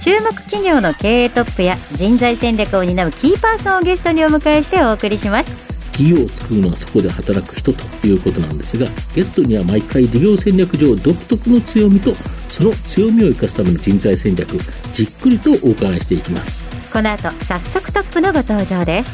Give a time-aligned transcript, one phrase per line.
[0.00, 5.70] 注目企業の経営トップや人材戦略を担うキーパーソンをゲストにお迎えしてお送りします。
[5.92, 12.14] 企業を作るのはそこで働く人ということなんですがゲストには毎回事業戦略上独特の強みと
[12.48, 14.56] その強みを生かすための人材戦略
[14.94, 16.62] じっくりとお伺いしていきます。
[16.90, 19.10] この後早速トップのご登場です。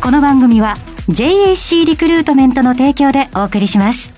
[0.00, 0.76] この番組は
[1.08, 4.12] JAC リクルートメントの提供でお送りします。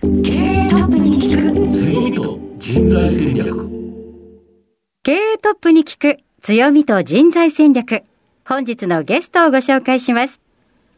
[0.00, 1.70] 経営トップに聞く。
[1.70, 3.73] 強みと人材戦略
[5.04, 8.04] 経営トップに聞く強みと人材戦略。
[8.48, 10.40] 本日のゲストをご紹介します。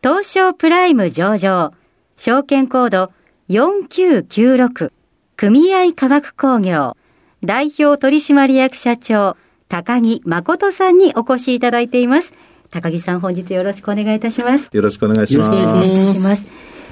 [0.01, 1.73] 東証プライム上場。
[2.16, 3.11] 証券コード
[3.48, 4.92] 4996
[5.36, 6.97] 組合科学工業。
[7.42, 9.36] 代表取締役社長。
[9.69, 12.33] 高木誠さんにお越しいただいています。
[12.70, 14.70] 高木さん本日よろしくお願いいたします。
[14.73, 15.52] よろしくお願いしよろしく。
[15.52, 16.45] お願いします。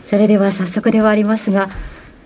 [0.07, 1.69] それでは早速ではありますが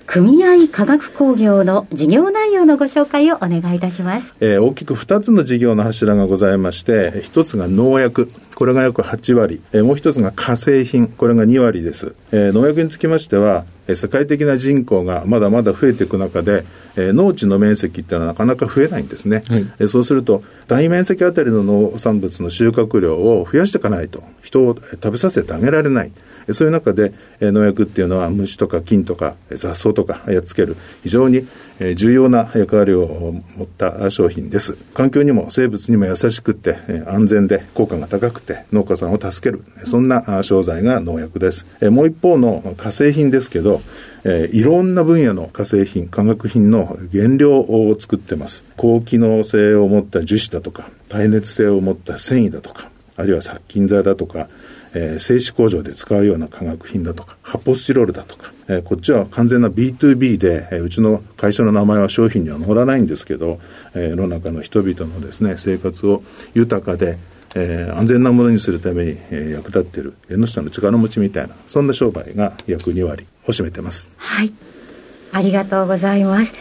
[0.08, 4.34] 組合科学工業の事業内容のご紹介をお願いいたします。
[4.40, 12.14] えー大きく2つの事業の柱がございまして、1つが農薬、これが約8割、えーもう1つが化成品、これが2割です。
[12.32, 16.64] えー農薬につきましては、世界的な人口がまだまだ増えていく中で、
[16.96, 19.42] えー農地の面積っていうのはなかなか増えないんですね。
[19.48, 26.10] はいえーそうすると、単位面積あたりの農産物の収穫量を増やしていかないと、人をえー食べさせてあげられない。
[26.46, 31.46] えーそういう中で、えー農薬っていうのは虫とか菌とかえー雑草とかやっつける非常に
[31.80, 34.76] え重要な役割を持った商品です。
[34.94, 36.76] 環境にも生物にも優しくて
[37.06, 41.66] 安全で効果が高くて農家さんを助けるそんな商材が農薬です。
[41.90, 43.80] もう一方の化成品ですけど、
[44.24, 48.64] いろんな分野の化成品、化学品の原料を作ってます。
[48.76, 54.48] 高機能性を持った樹脂だとか、耐熱性を持った繊維だとか、あるいは殺菌剤だとか、
[54.98, 63.60] えー製紙工場で使うような化学品だとか、発泡スチロールだとか、えーこっちは完全な B2B で、えーうちの会社の名前は商品には載らないんですけど、
[63.94, 66.22] えー世の中の人々のですね、生活を
[66.54, 67.18] 豊かで、
[67.54, 74.08] えー安全なものにするために、えー役立っている縁の下の力持ちみたいな、そんな商売が約2割を占めてます。
[74.16, 74.52] はい。
[75.32, 76.52] ありがとうございます。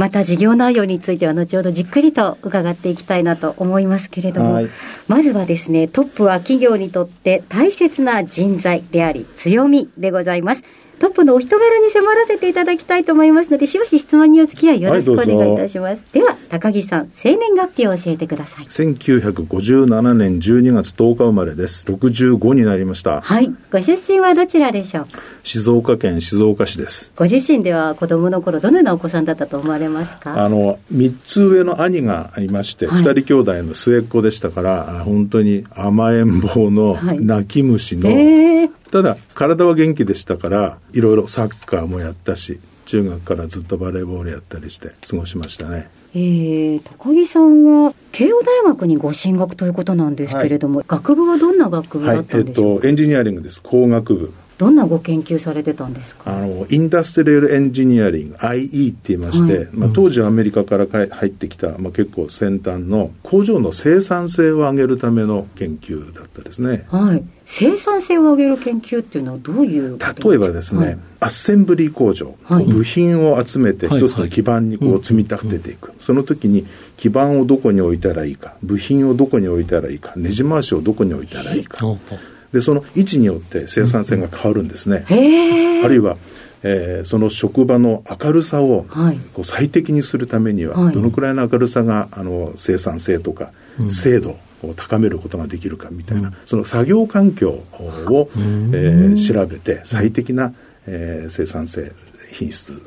[0.00, 4.70] また事業内容については後ほどじっくりと伺っていきたいなと思いますけれども、はい
[5.08, 10.62] まずはですね、トップは企業にとって大切な人材であり強みでございます。
[11.00, 16.02] トップのお人柄に迫らせていただきたいと思いますので、しばし質問にお付き合いよろしくお願いいたします。
[16.12, 18.66] では、高木さん、生年月日を教えてください。
[18.66, 21.86] 1957年12月10日生まれです。
[21.86, 23.22] 65になりました。
[23.22, 23.50] はい。
[23.72, 25.06] ご出身はどちらでしょう？
[25.42, 27.12] 静岡県静岡市です。
[27.16, 30.44] ご自身では子供の頃、どのようなお子さんだったと思われますか？
[30.44, 45.88] あの、三つ上の兄がいまして、はい二、人兄弟の末っ子でしたから、あ本当に甘えん坊のはい泣き虫の、ええただ体は元気でしたから、いろいろサッカーもやったし、中学からずっとバレーボールやったりして過ごしましたね。
[46.12, 52.76] えー、高木さんは慶応大学にご進学ということなんですけれども、学部はどんな学部だっ、たはいえっんでしょう？
[52.78, 53.62] か、と、エンジニアリングです。
[53.62, 54.32] 工学部。
[54.58, 56.36] どんなご研究されてたんですか？
[56.36, 66.86] あの、インダストリアルエンジニアリング、IE って言いまして、はいまあ、当時アメリカから入ってきた、まあ、結構先端の工場の生産性を上げるための研究だったですね。
[66.90, 67.22] はい
[67.52, 70.98] 生産性を上げる研究っていうのはどういう例えばですね、はい。
[71.18, 72.64] アッセンブリー工場、はい。
[72.64, 76.64] 部品を集めてはい一つの基板にこう積み立てていく、その時に
[76.96, 81.84] 基板をどこに置いたらいいか部品をどこに置いたらいいかネジ回しをどこに置いたらいいか。
[82.52, 86.18] でその位置によって生産性が変わるんですね、あるいは、
[86.62, 89.18] えーその職場の明るさをはい。
[89.34, 90.94] こう最適にするためには、はい。
[90.94, 93.50] どのくらいの明るさがあの生産性とか
[93.88, 94.38] 精度を
[94.76, 100.54] 高めることができるかみたいな、その作業環境を、えー調べて最適な、
[100.86, 101.92] えー生産性
[102.32, 102.80] 品質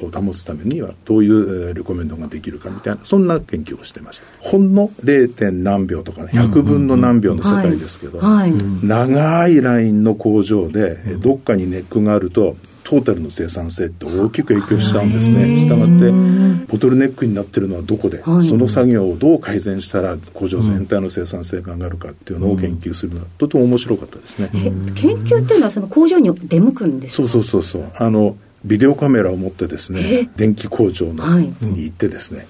[0.00, 4.24] を保つためにはどういうえーレコメンドができるかみたいなそんな研究をしてました。
[4.40, 5.32] ほんの 0.
[5.32, 8.52] 点何秒とかね100分の何秒の世界ですけど、はい、
[8.82, 12.56] 長いラインの工場で、えどっかにネックがあると
[12.88, 15.58] トータルの生産性って大きく影響しちゃうんですね。
[15.58, 18.42] したがってボトルネックになってるのはどこで、はい。
[18.42, 24.50] その作業をどう改善したら工場全体の生産性が上がるかっていうのを研究するのはとても面白かったですね。
[24.54, 27.28] え研究っていうのはその工場に出向くんですか？
[27.28, 27.92] そうそうそうそう。
[27.94, 31.44] あのビデオカメラを持ってですね電気工場の、はい。
[31.60, 32.46] に行ってですね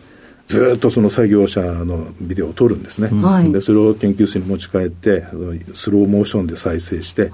[0.49, 5.27] ずっとその作業者のビデオを撮るんですね、はい、でそれを研究室に持ち帰って
[5.75, 7.31] スローモーションで再生して、はい、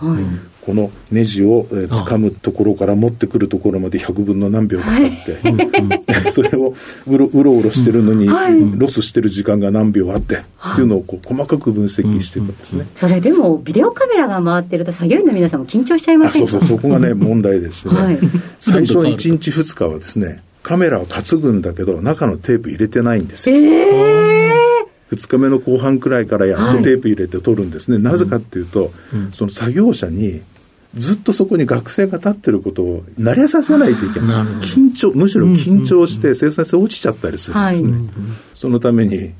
[0.66, 6.74] このネジを、えー、掴むところから持ってくるところまで100分の何秒かかって、はい、 それを
[7.06, 8.26] うろうろうろしてるのに、
[8.76, 16.50] ロスしてる時間が何秒あって、っていうのをこう細かく分析していくんですね、それでもビデオカメラが回ってると作業員の皆さんも緊張しちゃいませんか？
[16.50, 18.18] そうそうそこがね問題でしてね、
[18.58, 23.56] 最初の1日2日はですねカメラを担ぐんだけど、中のテープ入れてないんですよ。
[23.56, 27.98] えー、2日目の後半くらいからやっとテープ入れて撮るんですね。
[27.98, 30.40] はい、なぜかっていうと、うん、その作業者に、
[30.96, 34.44] ずっとそこに学生が立ってることを慣れさせないといけない。
[34.62, 37.92] 緊張、むしろ緊張して生産性落ちちゃったりするんですね。
[37.92, 38.02] はい、
[38.54, 39.32] そのために、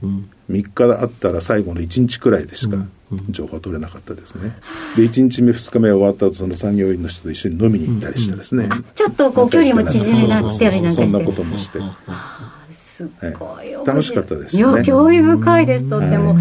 [0.51, 2.77] 3日あったら最後の1日くらいでしか
[3.31, 4.57] 情報は取れなかったですね。
[4.97, 8.69] で、1日目、2日目終わった後、その産業医の人と一緒に飲みに行ったりしてですね。
[8.95, 11.79] ちょっとこう距離も縮めなってりなんかそんなこともして。
[12.75, 13.09] す
[13.39, 14.63] ごい、楽しかったですね。
[14.63, 16.37] いや、興味深いです、とっても。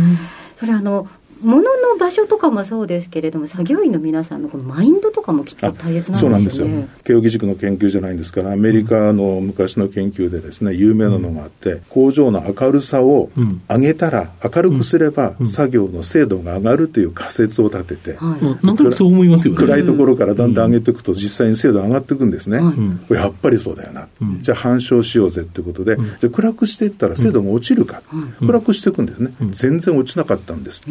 [0.55, 1.07] それあの
[1.43, 6.17] ものの場所とかもそうですけれども、作業員の皆さんのこのマインドとかもきっと大切なんですよね。
[6.19, 6.67] そうなんですよ。
[7.03, 13.29] 慶應義塾の研究じゃないんですから、アメリカの昔の研究でですね、有名なのがあって、工場の明るさを
[13.69, 19.59] 上げたら、明るくすれば、作業の精度が上がるという仮説を立てて、なんとなくそう思いますよね。
[19.59, 22.61] 暗いところからだんだん上げていくと、実際に精度上がっていくんですね。
[23.09, 24.07] やっぱりそうだよな。
[24.41, 28.01] じゃあ、反証しようぜっていうことで、じゃあ暗くしていったら精度が落ちるか。
[28.39, 29.33] 暗くしていくんですね。
[29.51, 30.83] 全然落ちなかったんです。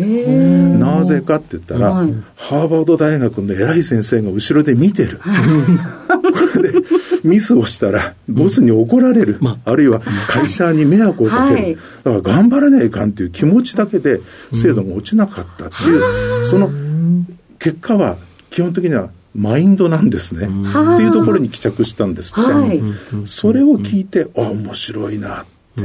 [0.42, 5.20] なぜかって言ったら、はい、ハーバード大学の偉い先生が後ろで見てる。
[6.62, 6.72] で
[7.24, 9.76] ミスをしたら、ボスに怒られる、うん、あ。
[9.76, 14.20] るいは会社に迷惑をかける、はい、だから頑張らないかんっていう気持ちだけで、
[14.52, 16.70] 精度が落ちなかったっていう、うん、その
[17.58, 18.16] 結果は、
[18.50, 22.82] 基本的にはマインドなんですね、っていうところに帰着したんですって、はい、
[23.24, 25.44] それを聞いて、あ面白いなっ
[25.76, 25.82] て、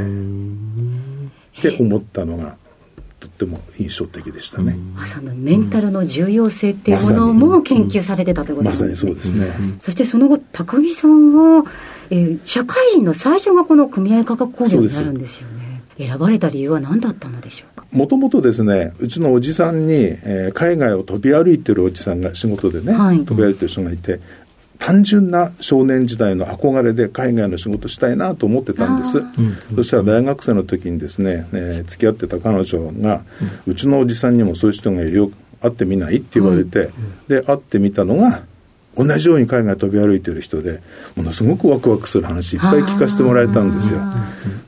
[1.59, 2.55] って思ったのが。
[3.19, 4.77] とっても印象的でしたね。
[4.95, 8.89] まさにメンタルの重要性っていうものも研究されてたということですね。
[8.89, 9.47] まさにそうですね。
[9.81, 11.65] そしてその後、高木さんは、
[12.09, 15.81] えー、社会人の最初がこの組合価格工業になるんですよね。
[15.97, 17.87] 選ばれた理由は何だったのでしょうか？
[17.91, 24.19] もともとですね、うちのおじさんに、えー、海外を飛び歩いてるおじさんが仕事でね、はい、飛び歩いてる人がいて、
[24.79, 29.23] 単純な少年時代の憧れで海外の仕事したいなと思ってたんです、
[29.75, 33.23] そしたら大学生の時にですね、えー、付き合ってた彼女が、
[33.65, 35.31] うちのおじさんにもそういう人がいるよ
[35.61, 36.89] 会ってみないって言われて、
[37.27, 38.43] で会ってみたのが
[38.95, 40.81] 同じように海外飛び歩いてる人で
[41.15, 43.99] ものすごくワクワクする話いっぱい聞かせてもらえたんですよ。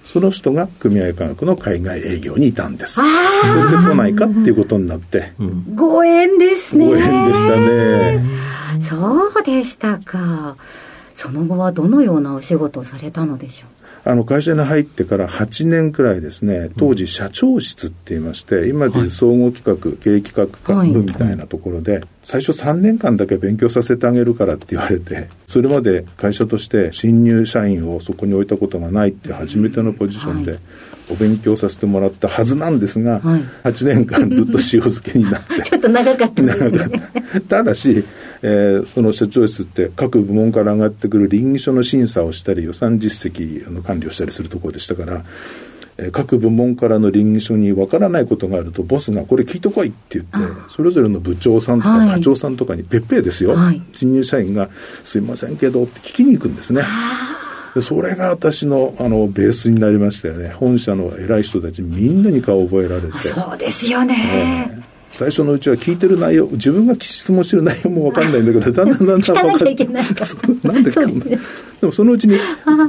[0.03, 2.95] その人が組合科学の海外営業にいたんです。
[2.95, 5.33] それで来ないかっていうことになって、
[5.75, 6.85] ご縁ですね。
[6.87, 8.58] ご縁でしたね
[8.89, 10.57] そうでしたか。
[11.13, 13.69] その後はどのようなお仕事をされたのでしょう。
[14.05, 30.59] あの会社に入ってから8年くらいですね、当時社長室って言いまして、今でいう総合企画、経営企画部みたいなところで、最初3年間だけ勉強させてあげるからって言われて、それまで会社として新入社員をそこに置いたことがないって初めてのポジションで、
[31.09, 35.61] お勉強させてもらったはずなんですが、はい、8年間ずっと塩漬けになって。
[35.63, 37.01] ちょっと長かったですね。
[37.47, 37.63] た。
[37.63, 38.03] だし、
[38.41, 45.25] えー、その社長室って各部門から上がってくる倫理書の審査をしたり予算実績の管理をしたりするところでしたから
[46.11, 50.37] 各部門からの倫理書にわからないことがあるとボスがこれ聞いてこいって言って
[50.69, 54.69] それぞれの部長さんとか課長さんとかにペッペーですよ、はい、新入社員が
[55.03, 56.83] 「すいませんけど」って聞きに行くんですね。
[57.81, 60.49] それが私のあのベースになりましたよね。
[60.49, 63.11] 本社の偉い人たちみんなに顔を覚えられて。
[63.19, 69.25] そうですよね、えー最初のうちは聞いてる内容自分が質問してる内容も分かんないんだけど だんだんだんだん分
[70.91, 71.39] かんない。
[71.79, 72.37] でもそのうちに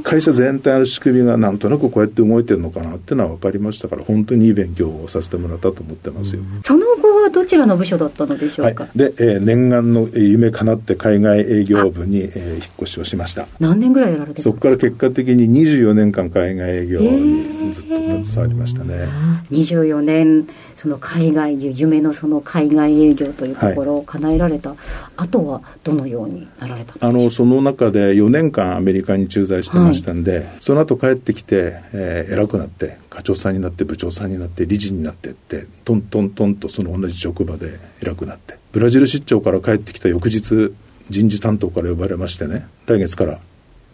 [0.02, 13.46] 会社全体の仕組みがなんとなくこうやって動いてるのかなっていうのは分かりましたから本当にいい勉強をさせてもらったと思ってますよ、その後はどちらの部署だったのでしょうか、はい、で、えー、念願の夢かなって海外営業部に、えー、引っ越しをしました。
[13.60, 20.48] 何年ぐらいやられてそこから結果的に24年間海外営業にずっと携わりましたね、えー、24年
[20.80, 24.78] その海外夢のその海外営業というところを叶えられた、はい、
[25.18, 26.94] あとはどのようになられた？
[27.06, 40.72] あのその中で4年間アメリカに駐在してましたんで、はい、その後帰ってきて、えー、偉くなって課長さんになって部長さんになって理事になってってトントントンとその同じ職場で偉くなってブラジル出張から帰ってきた翌日
[41.10, 43.38] 人事担当から呼ばれましてね来月から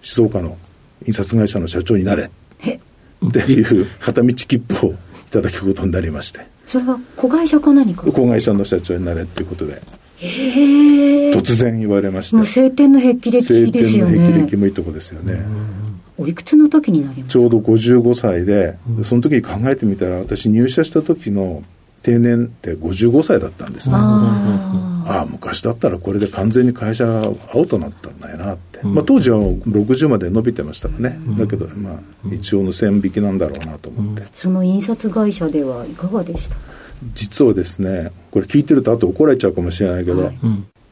[0.02, 0.56] 静岡の
[1.04, 4.94] 印刷会社の社長になれっていう片道切符をい
[5.32, 8.02] ただくことになりましてそれは子会社か何か？
[8.02, 9.80] 子会社の社長になれっていうことで。
[10.18, 12.36] 突然言われまして。
[12.36, 13.72] もう晴天の霹靂ですよね。
[13.72, 15.44] 晴天の霹靂もいいとこですよね。
[16.18, 21.62] おいくつの時になりますちょうど55歳で、うん、その時に考えてみたら私入社した時の
[22.06, 23.96] 定年って55歳だったんですね。
[23.96, 32.00] ああ昔だったらこれで完全に会社がアウトになったんだよなって、うん、まあ、当時は60まで伸びてましたからね、うん、だけど、まあ、
[32.32, 36.56] 一応の線引きなんだろうなと思って、その印刷会社ではいかがでした？
[37.14, 40.38] 実はですねこれ聞いてると後怒られちゃうかもしれないけど、はい、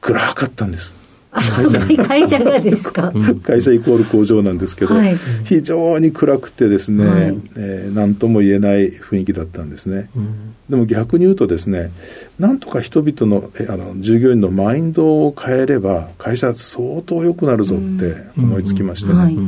[0.01, 0.95] 暗かったんです
[2.07, 3.13] 会社がですか？
[3.43, 11.91] 会社イコール工場なんですけど、はい、非常に暗くてですね、はい、えー、何とも言えない雰囲気だったんですね、うん、でも逆に言うとですね
[12.39, 19.19] なんとか人々のあの従業員のマインドを変えれば会社相当良くなるぞって思いつきましてね、うん。
[19.19, 19.39] はい、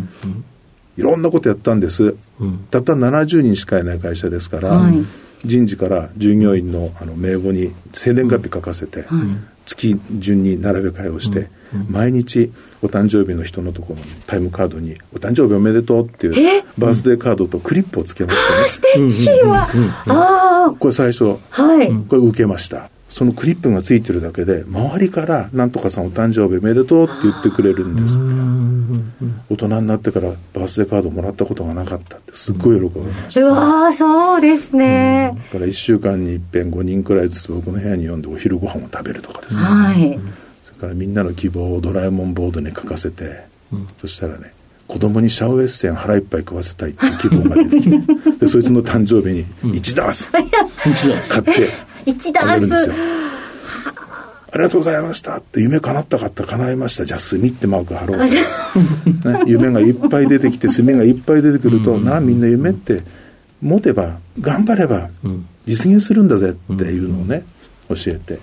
[0.99, 4.91] いろんなことやったんです、うん、たった70人しかいない会社ですから、
[5.45, 9.05] 人事から従業員のあの名簿に生年月日書かせて、
[9.67, 11.49] 月順に並べ替えをして、
[11.91, 18.69] 毎日お誕生日の人のところにタイムカードに「お誕生日おめでとう」っていうバースデーカードとクリップをつけましたね。
[18.69, 18.81] 素
[19.25, 19.29] 敵。
[19.43, 19.69] は、
[20.07, 22.91] あこれ最初、はい、これ受けました。
[23.17, 28.27] そのクリップがついてるだけで周りから「なんとかさんお誕生日おめでとう」って言ってくれるんですって。
[29.49, 40.19] 大人になってからバースデーカードもらったことがなかったってすっごい喜びました、うわそうですね、だから1週間にいっぺん5人くらいずつ僕の部屋に呼んでお昼ご飯を食べるとかですね、はい、
[40.65, 44.53] それからみんなの希望をドラえもんボードに書かせて、うん、そしたらね
[44.89, 47.99] 子供にシャウエッセン腹いっぱい食わせたいっていう希望が出てきて
[48.41, 49.35] でそいつの誕生日
[49.67, 50.31] に1ダース。
[50.31, 52.91] 買って1ダース。
[54.53, 55.37] ありがとうございました。
[55.37, 56.45] って夢叶ったかった。
[56.45, 57.05] 叶いました。
[57.05, 58.31] じゃあ墨ってマーク貼ろうね、
[59.47, 63.03] 夢がいっぱい出てきて墨がいっぱい出てくると、うん、なあみんな夢って
[63.61, 65.11] 持てば頑張れば
[65.67, 67.45] 実現するんだぜっていうのをね
[67.89, 68.39] 教えて。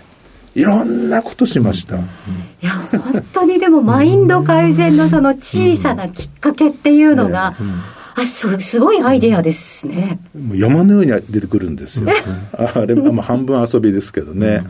[0.55, 1.97] いろんなことしました。
[1.97, 1.99] い
[2.61, 7.55] や、本当にでもマインド改善のその小さなきっかけっていうのが、
[8.15, 10.19] あそうすごいアイデアですね。
[10.35, 12.07] もう山のように出てくるんですよ。
[12.53, 14.63] あれ、まあ、半分遊びですけどね。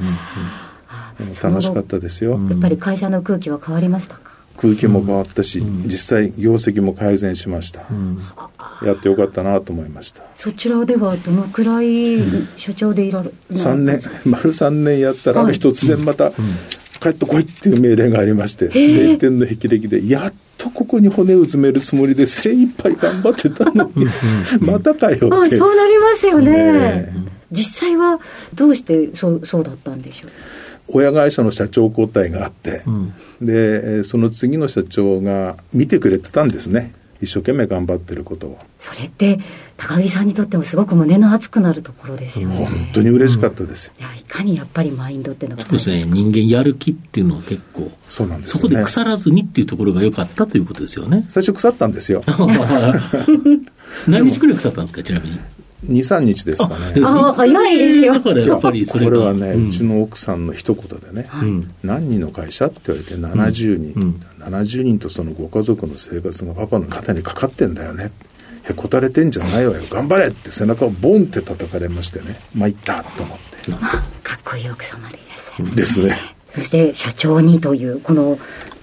[1.42, 2.40] 楽しかったですよ。
[2.50, 4.34] やっぱり会社の空気は変わりましたか？
[4.58, 8.20] 空気も変わったし、うん、実際業績も改善しました、うん、
[8.86, 10.22] やってよかったなと思いました。
[10.36, 12.20] そちらではどのくらい
[12.58, 16.32] 社長でいられる、うん、3年丸3年やったら、突然また、
[17.04, 24.08] 帰ってこいっていう命令がありまして晴天の霹靂でやっとここに骨を詰めるつもりで精一杯頑張ってたのに
[24.62, 25.58] またかよって。
[25.58, 27.14] そうなりますよね、ね、
[27.52, 28.20] 実際は
[28.56, 30.32] どうしてそうそうだったんでしょう？
[30.88, 39.40] 親会社の社長交代があって、うん、でその次の社長が見てくれてたんですね一生懸命頑張ってることをそれって
[39.78, 42.66] 高木さんにとってもすごく胸の熱くなるところですよね。
[42.66, 51.26] 本当に嬉しかったですよ、うん、いやいかにやっぱりマインドっていうのがそうですね人間やる気っていうのは結構そうなんです、ね、そこで腐らずにっていうところが良かったということですよね。
[51.30, 52.24] 最初腐ったんですよ
[54.08, 55.40] 何日くらい腐ったんですかちなみに
[55.88, 57.02] 23日ですかね。
[57.04, 58.14] ああ早いですよ。
[58.14, 61.28] だからやっぱりそれこれはね、うちの奥さんの一言でね、
[61.84, 68.12] 何人の会社って言われて70人、うん、70人とそのご家族の生活がパパの肩にかかってんだよね。
[68.66, 69.84] へこたれてんじゃないわよ。
[69.90, 72.40] 頑張れって背中をボンって叩かれましてね。
[72.56, 73.72] 参ったと思って。
[73.72, 76.18] かっこいい奥様でいらっしゃいます、ね、ですね。
[76.50, 78.40] そして社長にというこの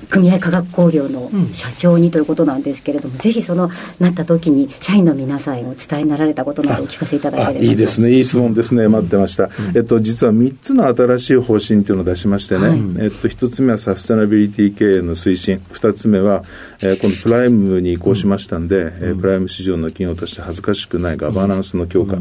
[0.09, 8.11] 組合化学工業の社長にということなんですけれども、うん、ぜひそのなった時に社員の皆さんへお伝えになられたことなどお聞かせいただければいいですね。
[8.11, 8.89] いい質問ですね。
[8.89, 15.61] 待ってました、うん、えっと、実は3つの新しい方針というのを出しましてね、はい、えっと、1つ目はサステナビリティ経営の推進。
[15.73, 16.45] 2つ目は、
[16.81, 22.17] えー、このプライムに移行しましたんで、うん、えー、プライム市場の企業として恥ずかしくないガバナンスの強化、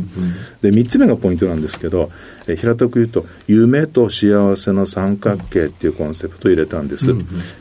[0.62, 2.12] で3つ目がポイントなんですけど、
[2.48, 7.14] えー、平たく言うと夢と幸せの三角形っていうコンセプトを入れたんです、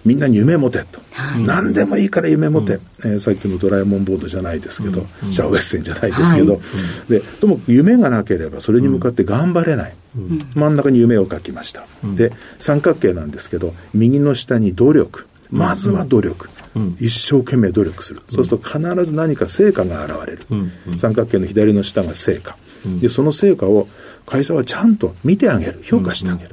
[0.09, 11.85] みんなに夢持てと、はい、何でもいいから夢持て、うん、えー、さっきのドラえもんボードじゃないですけど、うん、シャオエッセンじゃないですけど、はい、でとも夢がなければそれに向かって頑張れない、うん、真ん中に夢を書きました、
[12.17, 15.27] で三角形なんですけど右の下に努力。
[15.51, 16.51] まずは努力、
[16.99, 20.47] 一生懸命努力する、そうすると必ず何か成果が現れる、
[20.99, 22.59] 三角形の左の下が成果、
[23.01, 23.89] でその成果を
[24.27, 25.81] 会社はちゃんと見てあげる。
[25.83, 26.51] 評価してあげる、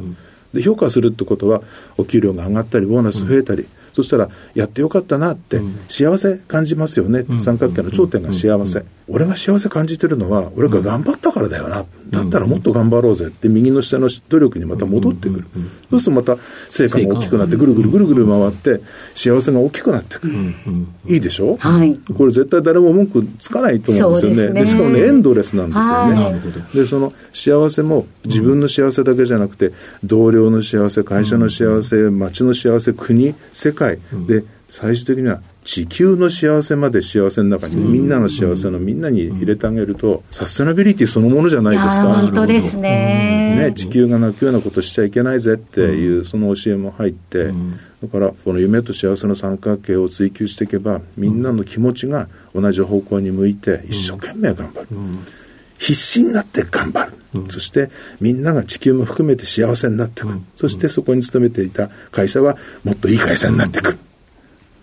[0.55, 1.61] で評価するってことは
[1.97, 11.85] お給料が上がったりボーナス増えたり、そしたらやってよかったなって、幸せ感じますよね、三角形の頂点が幸せ、俺が幸せ感じてるのは俺が頑張ったからだよな、
[12.15, 15.45] だったらもっと頑張ろうぜって右の下の努力にまた戻ってくる、
[15.91, 18.81] そうするとまた成果が大きくなってぐるぐるぐるぐる回って
[19.13, 20.33] 幸せが大きくなってくる、
[21.07, 24.53] いいでしょ、はい、これ絶対誰も文句つかないと思うんですよね。
[24.53, 33.99] で、ね、しかもねエンドレスなんですよね、はい、でその幸せも自分の幸せだけじゃなくて同僚の幸せ会社の幸せ町の幸せ国世界。
[34.27, 34.43] で
[34.75, 42.13] 最終的には地球の幸せまで幸せの中に、みんなの幸せのみんなに入れてあげると、サステナビリティそのものじゃないですか。
[42.13, 43.55] 本当ですね。
[43.69, 47.53] ね、地球が泣くようなことしちゃいけないぜっていう、その教えも入って、
[48.03, 54.87] だからこの夢と幸せの三角形を追求していけば、みんなの気持ちが同じ方向に向いて、一生懸命頑張る。
[55.77, 57.89] 必死になって頑張る、うん、そして
[58.21, 63.97] みんなが地球も含めて幸せになっていく、うん、そしてそこに勤めていた会社はもっといい会社になっていく、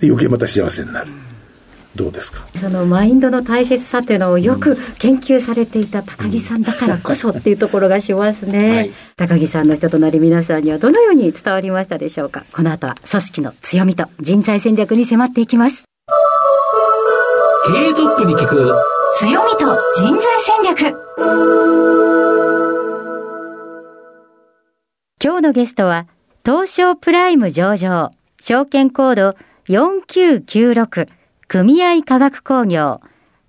[0.02, 1.06] で余計また幸せになる。
[1.94, 2.46] どうですか？
[2.56, 12.44] そのマインドの大切さというのをよく研究されていた高木さんだからこそ っていうところがしますね、はい、高木さんの人となり皆さんにはどのように伝わりましたでしょうか？
[12.52, 15.84] この後は組織の強みと人材戦略に迫っていきます。
[17.66, 18.74] 経営トップに聞く
[19.18, 19.66] 強みと
[19.98, 20.96] 人材戦略。
[25.22, 26.06] 今日のゲストは
[26.44, 29.36] 東証プライム上場証券コード
[29.72, 31.08] 4996
[31.48, 33.00] 組合科学工業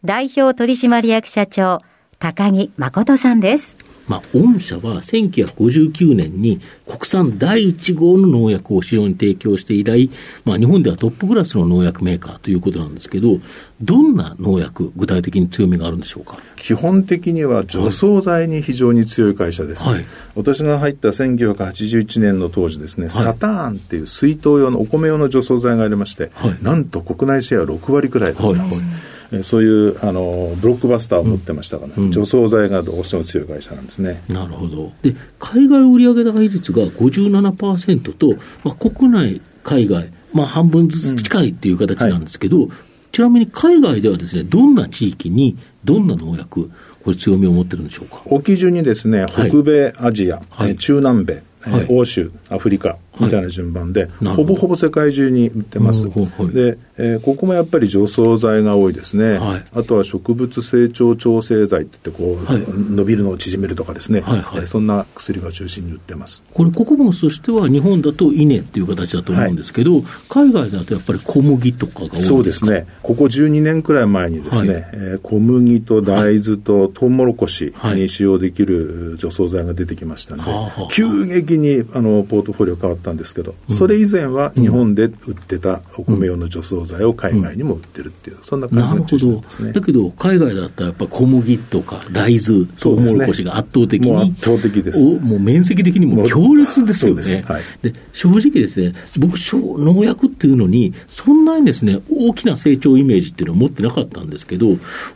[0.06, 1.80] 代表取締役社長
[2.18, 3.83] 高木誠さんです。
[4.08, 10.10] まあ、御社は1959年に国産第1号の農薬を市場に提供して以来、
[10.44, 13.40] まあ、日本ではトップクラスの農薬メーカーということなんですけど、
[13.82, 16.38] どんな農薬、具体的に強みがあるんでしょうか？
[16.56, 28.82] 基本的には除草剤に非常に強い会社です、はい、私が入った1981年の当時ですね、はい、サターンっていう水筒用のお米用の除草剤がありまして、はい、なんと国内シェア6割くらいだったんです。
[28.82, 34.22] はいそういうあのブロックバスターを持ってましたから、うん、除草剤がどうしても強い会社なんですね。
[34.28, 34.92] なるほど。
[35.02, 42.78] で、海外売上高比率が57%と、まあ、国内、海外、まあ、半分ずつ近いっていう形なんですけど、うんはい、
[43.12, 46.70] ちなみに海外ではですね、どんな地域にどんな農薬、
[47.04, 48.22] これ強みを持ってるんでしょうか？
[48.26, 56.06] お基準にですね、北米アジア、はい、中南米、はい、欧州、アフリカみたいな順番で、はい、ほぼほぼ世界中に売ってます。
[56.06, 59.38] で、えー、ここもやっぱり除草剤が多いですね。
[59.38, 66.44] はい、あとは植物成長調整剤って言ってこう、はい、伸びるのを縮めるとかですね、はいはい、えー、そんな薬が中心に売ってます。
[66.54, 72.28] これ、穀物としては日本だと稲っていう形だと思うんですけど、海外だとやっぱり小麦とかが多いですか？
[72.28, 72.86] そうですね。
[73.02, 80.50] ここ12年くらい前にですね、はい、えー、小麦と大豆とトウモロコシに使用できる除草剤が出てきましたので、
[80.92, 89.74] 急激にあのポートフォリオ変わったんですけど、うんそれ以前は日本で売ってたお米用の除草剤を海外にも売ってるっていう、そんな感じの中心ですね。
[89.74, 95.04] だけど、海外だったらやっぱ小麦とか大豆、トウモロコシが圧倒的に、もう圧倒的です。
[95.04, 97.44] もう面積的にも強烈ですよね。
[97.48, 104.68] はい、で正直ですね、僕、農薬っていうのに、そんなにですね、大きな成長イメージっていうのは持ってなかったんですけど、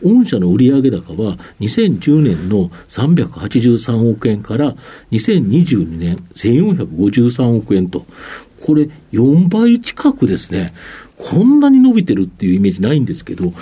[0.03, 4.75] 御社の売上高は2010年の383億円から
[5.11, 8.05] 2022年1453億円と、
[8.61, 10.73] これ4倍近くですね、
[11.17, 13.53] こんなに伸びてるっていうイメージないんですけど、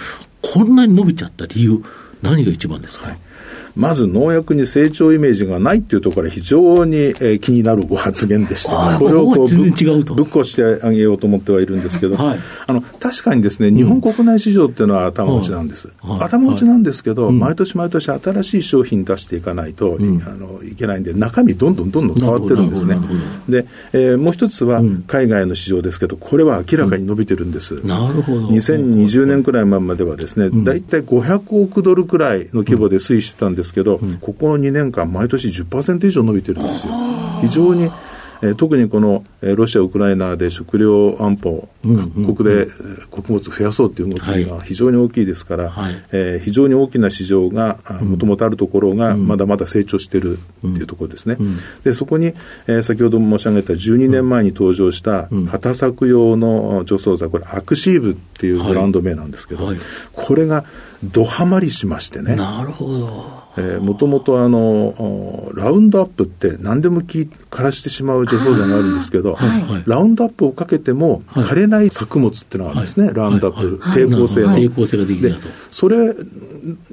[0.42, 1.84] こんなに伸びちゃった理由、
[2.22, 3.18] 何が一番ですか、はい。
[3.76, 15.92] まず農薬に成長イメージがないっていうところが非常に、えー、気になるご発言でした、ね、これをこうぶぶっこしてあげようと思ってはいるんですけど、はい、あの確かにですね、日本国内市場っていうのは頭打ちなんです。
[16.00, 22.98] はい、頭打ちなんですけど、はい、毎年毎年新しい商品出していかないと、うん、あのいけないんで、中身どんどんどんどん変わってるんですね。
[23.50, 27.76] で、えー、もう一つは海外の市場ですけど、これは明らかに伸びてるんです。
[27.76, 28.48] うん、なるほど。
[28.48, 36.94] 2020年くらい前まではですね、大体500億ドルくらいの規模で推移してたんですけど、ここの2年間、毎年10%以上伸びてるんですよ。
[37.42, 37.90] 非常に
[38.42, 42.68] えー、特にこの、えー、ロシア、ウクライナで食料安保、各国で
[43.10, 51.38] 穀物増やそうという動きが非常に大きいですから、はい、えー、非常に大きな市場がもともとあるところがまだまだ成長しているというところですね。
[51.84, 52.28] でそこに、
[52.68, 59.76] えー、先ほど申し上げた12年前に登場した畑作用の除草剤、これアクシーブっていうブランド名なんですけど、はい。
[59.76, 60.66] はい、これが
[61.04, 62.36] どはまりしましてね。
[62.36, 63.45] なるほど。
[63.82, 74.58] もともとあの、ラウンドアップって何でもき枯らしてしまう除草剤があるんですけど、はい、ラウンドアップをかけても枯れない作物っていうのがあるんですね、はい、ラウンドアップ、抵抗性の。
[74.58, 75.48] 抵抗性ができると。
[75.72, 76.14] それ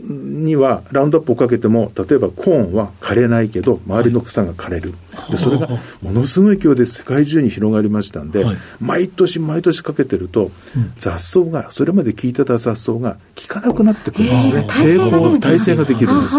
[0.08, 4.94] には、ラウンドアップをかけても、例えばコーンは枯れないけど、周りの草が枯れる。
[5.30, 5.68] でそれが
[6.00, 8.44] ものすごい勢いで世界中に広がりましたんで、
[8.80, 10.50] 毎年毎年かけてると、
[10.96, 14.66] 雑草が、それまで効いてた雑草が効かなくなってくるんですね。
[14.68, 16.38] 抵抗、耐性ができるんです。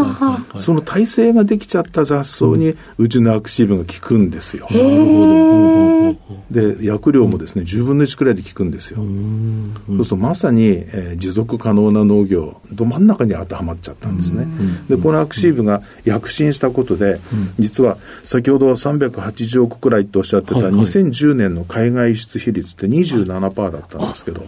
[0.60, 4.68] その耐性ができちゃった雑草に、うちのアクシブが効くんですよ。
[4.70, 5.94] なるほど。
[6.52, 8.98] で薬量もですね、10分の1くらいで効くんですよ。
[8.98, 14.48] そうするとまさに、えー、持続可能な農業、ど真ん中に当てはまっちゃったんですね。
[14.90, 17.20] で、このアクシーブが躍進したことで、
[17.60, 24.46] 実は先ほど380億くらいとおっしゃってた2010年の海外輸出比率って27%だったんですけど、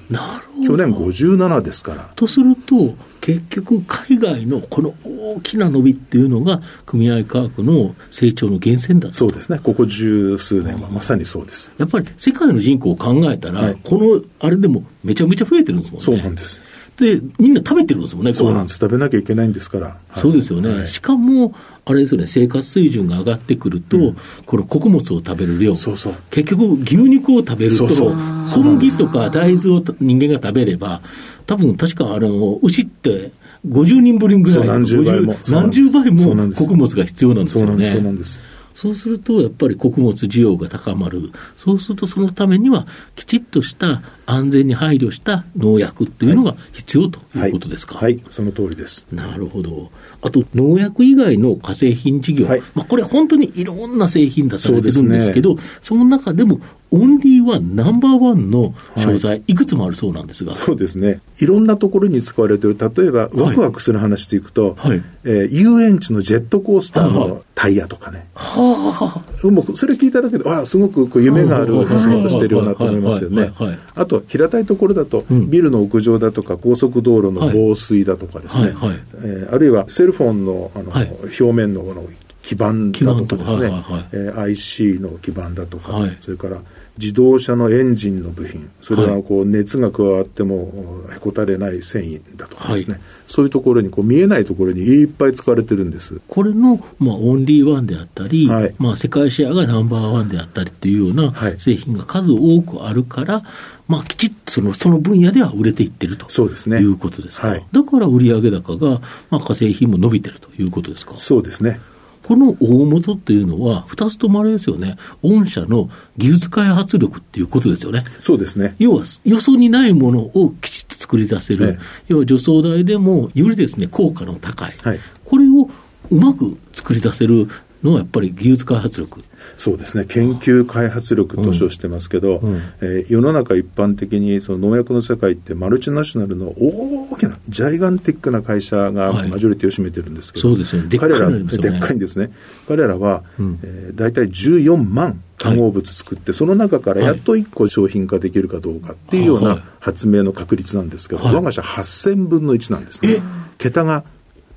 [0.66, 2.12] 去年57ですから。
[2.16, 2.96] とすると、
[3.26, 11.72] 結局、海外のこの大きな伸びっていうのが、組合価格の成長の源泉だそうですね、ここ十数年はまさにそうです。
[11.80, 16.06] やっぱり世界の人口を考えたら、はい、このあれでもめちゃめちゃ増えてるんですもんね。
[16.06, 16.62] そうなんです
[16.98, 19.88] で、みんな食べてるんですもんね、そうなんです、食べなきゃいけないんですから。
[19.88, 21.54] はい、そうですよね、はい、しかも、
[21.86, 26.14] あれですよね、生活水準が上がってくると、うん、この穀物を食べる量、そうそう。
[26.32, 28.16] 結局、牛肉を食べると、そうそう。
[28.46, 31.02] 小麦とか大豆を人間が食べれば、
[31.46, 33.32] 多分確かあの牛って、
[33.68, 35.36] 50人分ぐらい何十倍も。
[35.50, 37.86] 何十倍も穀物が必要なんですよね。
[37.90, 38.40] そうなんです
[38.76, 42.86] そうすると、やっぱり穀物需要が高まる、そうするとそのためには、
[43.16, 47.96] きちっとした安全に配慮した農薬っていうのが必要ということですか？
[47.96, 49.08] はい、はい、その通りです。
[49.12, 49.92] なるほど。
[50.22, 56.60] あと、農薬以外の化成品事業、はい、まあ、これ、本当にいろんな製品出されてるんですけど、そ、ね,、の中でも、
[56.92, 60.54] オンリーワン、ナンバーワンの商材、はい、いくつもあるそうなんですが。
[60.54, 61.22] そうですね。
[61.40, 68.28] いろんなところに使われてる、例えば、ワクワクする話でいくと、はい、えー、遊園地のジェットコースターのタイヤとかね。
[68.36, 73.52] はあ、もうそれ聞いただけで、ああ、すごくこう夢がある仕事してるようなと思いますよね。
[73.96, 78.74] あと、平たいところだと、うん、ビルの屋上だとか、高速道路の防水だとかですね、はい。
[78.74, 82.04] はい、えー、あるいはセルフォンのあの、はい、表面のの
[82.46, 86.62] 基板だとかですね、はいはいはい、えー、IC の基板だとか、はい、それから
[87.00, 96.22] 自動車のエンジンの部品、それはこう熱が加わってもへこたれない繊維だとかですね、はい、そういうところにこう見えないところにいっぱい使われてるんです。
[96.28, 103.42] これの、まあ、オンリーワンであったり、はい、まあ、世界シェアがナンバーワンであったりっていうような製品が数多くあるから、
[103.88, 106.30] まあ、きちっとそのその分野では売れていってると。
[106.30, 111.18] そうです、ね、いうことですか、はい、だから売上高が、まあ、化成品も伸びてるということですか。
[111.18, 111.82] そうですね。
[112.26, 118.02] この大元っていうのは、二つともあれですよね、御社の技術開発力っていうことですよね。
[118.20, 118.76] そうですね。
[118.80, 125.70] 要は、よそにないものをきちっと作り出せる、ね、要は除草剤でもよりですね、効果の高い、はい、これを
[126.10, 127.48] うまく作り出せる
[127.84, 129.24] のはやっぱり技術開発力。
[129.58, 132.54] そうですね、研究開発力と称してますけど、うん。
[132.54, 142.32] うん、えー、世の中一般的にその農薬の世界ってマルチナショナルの大きな、ジャイガンティックな会社がマジョリティを占めてるんですけど、はい、そうですね、彼ら、でっかいんですね。
[142.68, 153.22] 彼らは、うん、えー、大体14万化合物作って、はい、その中からやっと1個商品化できるかどうかっていうような発明の確率なんですけど、はい、我が社8000分の1なんですね。
[153.58, 154.04] 桁が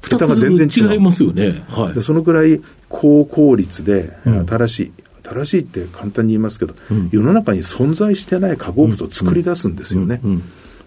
[0.02, 4.12] 桁が全然違いますよね、はい、でそのぐらい高効率で
[4.46, 10.20] 新しい、うん、新しいって簡単に言いますけど、うん、世の中に存在してない化合物を作り出すんですよね。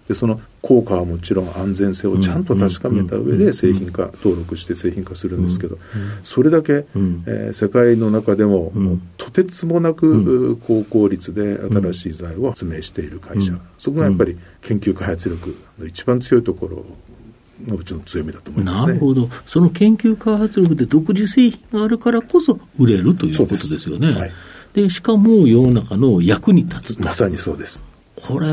[0.08, 5.78] でその効果はもちろん安全性をちゃんと確かめた上で製品化登録して製品化するんですけど、
[6.24, 11.56] それだけ、えー、世界の中でももうとてつもなく高効率で
[11.92, 16.84] 新しい材を発明している会社、そこがやっぱり研究開発力の一番強いところ
[17.66, 24.12] のうちの強みだと思います、ね、なるほど、その研究開発力で独自製品があるからこそ売れるということですよね。
[24.12, 24.32] ではい、
[24.74, 27.82] でしかも世の中の役に立つまさにそうです。
[28.16, 28.46] これ、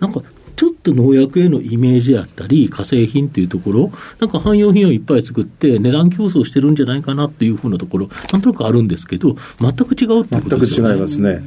[0.00, 0.22] なんか
[0.56, 10.94] ちょっと農薬へのイメージあったり、化成品っていうところ、なんか汎用品をいっぱい作って、値段競争してるんじゃないかなっていうふうなところ、なんとなくあるんですけど、全く違うってことですよね。
[10.94, 11.44] 全く違いますね。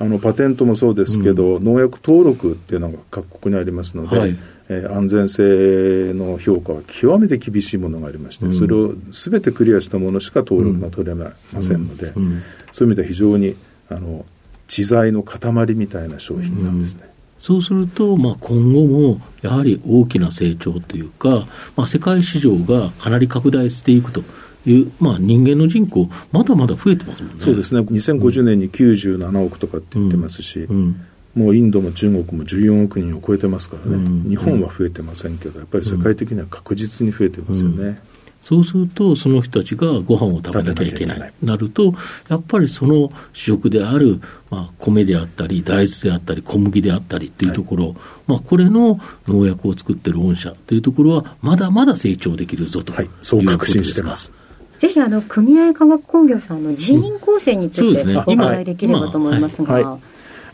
[0.00, 13.56] あのパテントもそうですけど、うん、農薬登録っていうのが各国にありますので、はい、えー、安全性の評価は極めて厳しいものがありまして、うん、それをすべてクリアしたものしか登録が取れませんので、うん、そういう意味では非常に
[13.88, 14.24] あの
[14.68, 15.40] 知財の塊
[15.74, 17.08] みたいな商品なんですね。
[17.38, 24.22] そうすると、まあ、今後もやはり大きな成長というか、まあ、世界市場がかなり拡大していくと
[24.70, 27.40] いう、まあ、人間の人口、まだまだ増えてますもんね。
[27.40, 27.80] そうですね。
[27.80, 30.76] 2050年に97億とかって言ってますし、うん。
[30.76, 31.06] うん。
[31.34, 37.84] もうインドも中国も14億人を超えてますからね、うん、日本は増えてませんけど、やっぱり世界的には確実に増えてますよね。
[37.84, 37.98] うん、
[38.42, 41.32] そうすると、その人たちがご飯を食べなきゃいけない。
[41.42, 41.94] なると、
[42.28, 47.94] やっぱりその主食である、まあ、米であったり、大豆であったり、小麦であったりというところ、はい、
[48.26, 54.32] まあ、これの農薬を作ってる御社というところは、まだまだ成長できるぞと、はい、そう確信してます。
[54.78, 59.98] ぜひあの組合化学工業さんの人員構成についてお伺いできればと思いますが。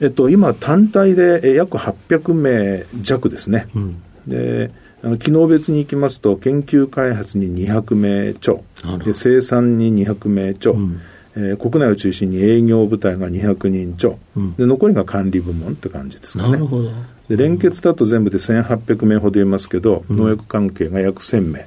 [0.00, 3.68] えっと、今、単体で約800名弱ですね。
[3.74, 4.70] うん、で
[5.02, 8.64] あの機能別にいきますと、研究開発に200名超、
[9.04, 11.00] で生産に200名超、うん、
[11.36, 16.52] えー、国内を中心に営業部隊が200人超、うん、で残りが管理部門って感じですかね。
[16.52, 16.90] なるほど。
[17.28, 21.66] で連結だと全部で1800名ほどいますけど、農薬関係が約1000名、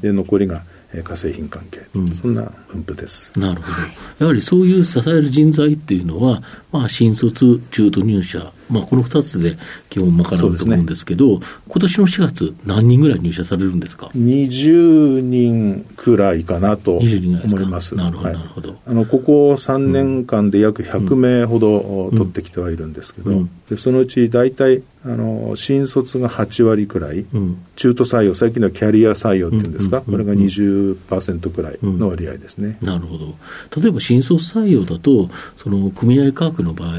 [0.00, 0.62] で残りが
[1.02, 3.32] 化成品関係、うん、そんな分布です。
[3.38, 9.56] なるほど、やはりそういう支える人材っていうのは、まあ、新卒、中途入社、まあ、この2つで
[9.90, 17.94] 基本賄うと思うんですけど、ね、今年の4月、何人ぐらい入社されるんですか？20人くらいかなと思います。
[17.94, 18.76] なるほど、なるほど。
[18.86, 23.36] あのここ3年間で約100名ほど取ってきてはいるんですけど、うん。
[23.38, 33.34] うん、でそのうち大体あの新卒が8割くらい、うん、中途採用、最近のキャリア採用っていうんですか、これが20%くらいの割合ですね、なるほど、
[33.80, 36.98] 例えば新卒採用だと、その組合価格の場合、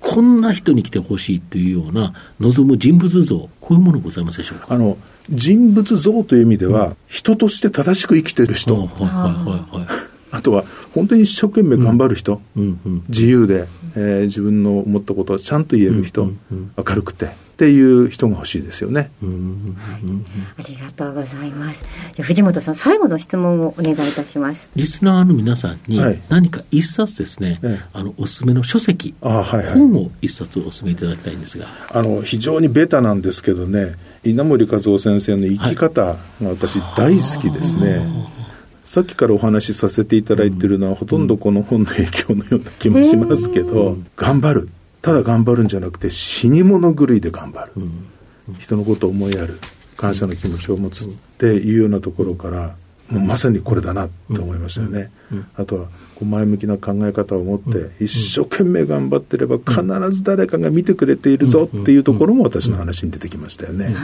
[0.00, 4.66] こんな人に来てほしいというような望む人物像、こういうものございますでしょうか？
[4.70, 4.96] あの
[5.28, 9.86] 人物像という意味では、うん、人として正しく生きてる人、はいはいはい、
[10.30, 10.64] あとは
[10.94, 13.66] 本当に一生懸命頑張る人、うんうんうん、自由で、
[13.96, 17.50] えー、自分の思ったことをちゃんと言える人、うんうんうん、明るくて。
[17.60, 19.10] っていう人が欲しいですよね。
[19.20, 21.84] はい、ありがとうございます。
[22.14, 24.70] じゃ藤本さん、最後の質問をお願いいたします。
[24.74, 31.66] リスナーの皆さんに何か一冊ですね、はい、あのおすすめの書籍、あはいはい、本を一冊おすすめいただきたいんですが。
[31.92, 38.39] あの非常にベタなんですけどね、稲森和夫先生の生き方が私大好きですね。
[38.84, 44.68] さっきからお話しさせていただいているのは、ほとんどこの本の影響のような気もしますけど、頑張る。
[45.02, 49.58] ただ頑張るんじゃなくて死に物狂いで頑張る、うん、人のことを思いやる。
[50.00, 52.74] 感謝の気持ちを持つっていうようなところから
[53.10, 55.10] もうまさにこれだなと思いましたよね、
[55.56, 63.94] あとはこう前向きな考え方を持って一生懸命頑張ってれば必ず誰かが見てくれているぞっていうところも私の話に出てきましたよね、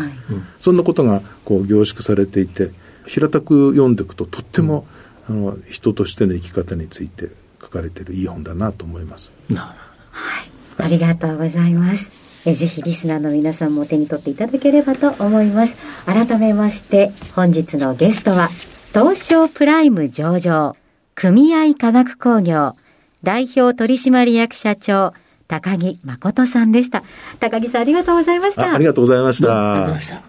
[0.61, 2.71] そんなことがこう凝縮されていて
[3.07, 4.87] 平たく読んでいくととっても、
[5.29, 9.33] あの人としての生き方について書かれているいい本だなと思います。
[9.49, 9.77] なるほど
[10.11, 12.27] はいありがとうございます。
[12.47, 15.75] えぜひリスナーの皆さんも手に取っていただければと思います。
[16.05, 18.51] 改めまして、本日のゲストは、
[18.93, 20.77] 東証プライム上場、
[21.17, 22.77] 組合科学工業、
[23.25, 25.13] 代表取締役社長、
[25.49, 27.03] 高木誠さんでした。
[27.41, 28.75] 高木さんありがとうございました。
[28.75, 30.23] ありがとうございました。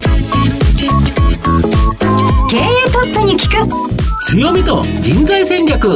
[2.48, 3.68] 経営トップに聞く
[4.24, 5.94] 強みと人材戦略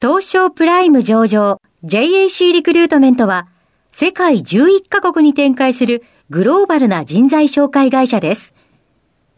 [0.00, 3.46] 東証プライム上場 JAC リクルートメントは、
[3.92, 8.54] 世界11カ国に展開するグローバルな人材紹介会社です。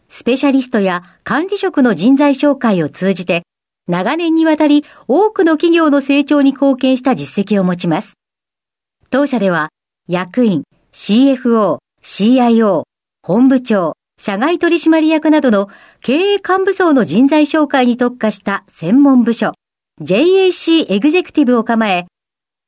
[0.09, 3.43] スペシャリストや管理職の人材紹介を通じて、
[3.87, 8.13] 長年にわたり多くの企業の成長に貢献した実績を持ちます。
[9.09, 9.69] 当社では、
[10.07, 10.63] 役員、
[10.93, 12.83] CFO、CIO、
[13.23, 15.69] 本部長、社外取締役などの
[16.01, 19.53] 経営幹部層の人材紹介に特化した専門部署、
[20.01, 22.05] JAC エグゼクティブを構え、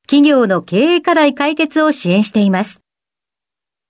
[0.08, 2.82] 企業の経営課題解決を支援しています。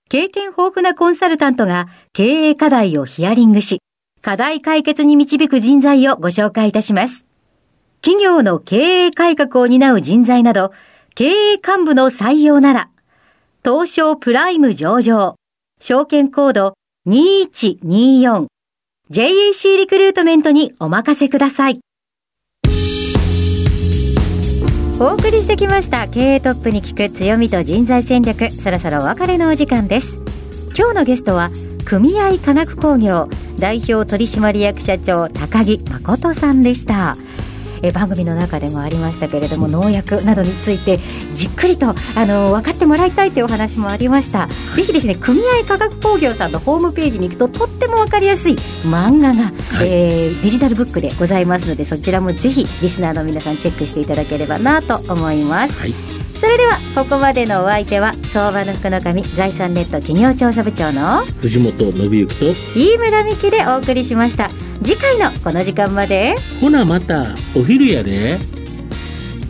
[0.08, 3.80] 経験豊富なコンサルタントが経営課題をヒアリングし、
[4.24, 7.26] 課題解決に導く人材をご紹介いたします。
[8.00, 10.72] 企業の経営改革を担う人材など、
[11.14, 12.88] 経営幹部の採用なら、
[13.62, 15.36] 東証プライム上場、
[15.78, 16.74] 証券コード
[17.06, 18.46] 2124、
[19.10, 21.80] JAC リクルートメントにお任せください。
[25.00, 30.14] お送りしてきました経営トップに聞く強みと人材戦略そろそろお別れのお時間です
[30.78, 31.50] 今日のゲストは
[31.84, 37.16] 組合科学工業代表取締役社長高木誠さんでした。
[37.82, 40.98] え番組の中でもありましたけれども農薬などについて
[41.34, 64.50] じっくりとあの分かってもらいたいというお話もありました、はい、ぜひですね組合科学工業さんのホームページに行くととっても分かりやすい漫画が、はい、えー、デジタルブックでございますのでそちらもぜひリスナーの皆さんチェックしていただければなと思います、はいそれではここまでのお相手は相場の福の神財産ネット企業調査部長の藤本信之と飯村美希でお送りしました。
[64.82, 66.36] 次回のこの時間まで。
[66.60, 68.38] ほなまたお昼やで。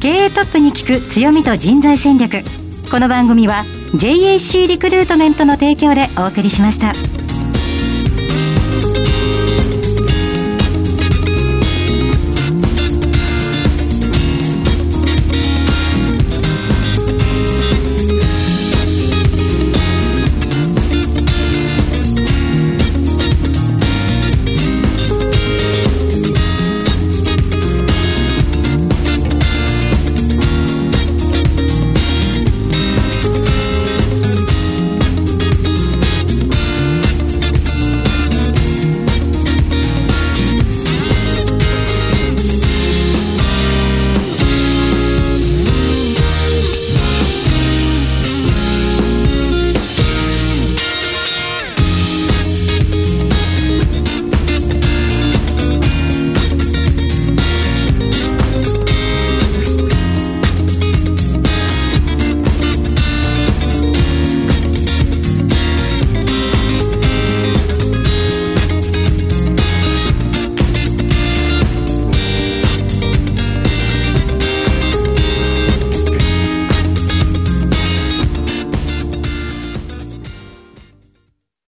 [0.01, 2.43] 経営トップに聞く強みと人材戦略。
[2.91, 6.95] この番組は JAC リクルートメントの提供でお送りしました。